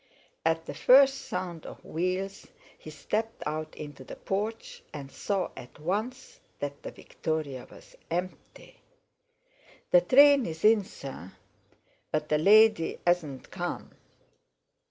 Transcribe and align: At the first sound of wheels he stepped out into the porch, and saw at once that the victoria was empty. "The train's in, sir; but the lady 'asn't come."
At 0.43 0.65
the 0.65 0.73
first 0.73 1.27
sound 1.27 1.63
of 1.67 1.85
wheels 1.85 2.47
he 2.75 2.89
stepped 2.89 3.43
out 3.45 3.75
into 3.75 4.03
the 4.03 4.15
porch, 4.15 4.81
and 4.91 5.11
saw 5.11 5.51
at 5.55 5.77
once 5.79 6.39
that 6.57 6.81
the 6.81 6.89
victoria 6.89 7.67
was 7.69 7.95
empty. 8.09 8.81
"The 9.91 10.01
train's 10.01 10.65
in, 10.65 10.85
sir; 10.85 11.33
but 12.11 12.29
the 12.29 12.39
lady 12.39 12.97
'asn't 13.05 13.51
come." 13.51 13.91